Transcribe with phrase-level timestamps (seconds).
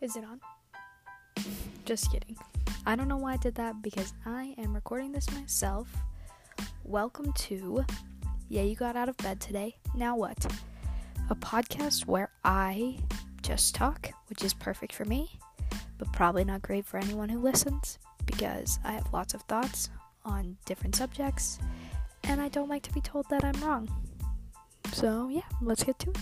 [0.00, 0.40] Is it on?
[1.84, 2.34] Just kidding.
[2.86, 5.94] I don't know why I did that because I am recording this myself.
[6.84, 7.84] Welcome to
[8.48, 9.76] Yeah, you got out of bed today.
[9.94, 10.50] Now what?
[11.28, 12.96] A podcast where I
[13.42, 15.38] just talk, which is perfect for me,
[15.98, 19.90] but probably not great for anyone who listens because I have lots of thoughts
[20.24, 21.58] on different subjects
[22.24, 23.86] and I don't like to be told that I'm wrong.
[24.94, 26.18] So, yeah, let's get to it.